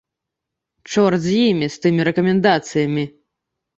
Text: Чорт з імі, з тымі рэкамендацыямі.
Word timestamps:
Чорт 0.93 1.21
з 1.27 1.35
імі, 1.49 1.69
з 1.75 1.83
тымі 1.83 2.01
рэкамендацыямі. 2.11 3.03